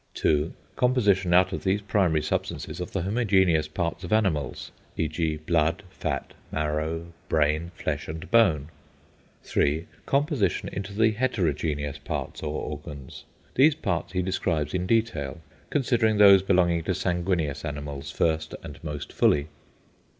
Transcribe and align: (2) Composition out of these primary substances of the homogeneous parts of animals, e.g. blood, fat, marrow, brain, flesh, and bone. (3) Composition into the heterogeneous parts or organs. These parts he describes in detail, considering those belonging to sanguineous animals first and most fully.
(2) 0.15 0.51
Composition 0.77 1.31
out 1.31 1.53
of 1.53 1.63
these 1.63 1.79
primary 1.79 2.23
substances 2.23 2.79
of 2.79 2.89
the 2.91 3.03
homogeneous 3.03 3.67
parts 3.67 4.03
of 4.03 4.11
animals, 4.11 4.71
e.g. 4.97 5.37
blood, 5.37 5.83
fat, 5.91 6.33
marrow, 6.51 7.13
brain, 7.29 7.69
flesh, 7.75 8.07
and 8.07 8.31
bone. 8.31 8.69
(3) 9.43 9.85
Composition 10.07 10.69
into 10.69 10.91
the 10.91 11.11
heterogeneous 11.11 11.99
parts 11.99 12.41
or 12.41 12.61
organs. 12.63 13.25
These 13.53 13.75
parts 13.75 14.13
he 14.13 14.23
describes 14.23 14.73
in 14.73 14.87
detail, 14.87 15.39
considering 15.69 16.17
those 16.17 16.41
belonging 16.41 16.81
to 16.85 16.95
sanguineous 16.95 17.63
animals 17.63 18.09
first 18.09 18.55
and 18.63 18.83
most 18.83 19.13
fully. 19.13 19.49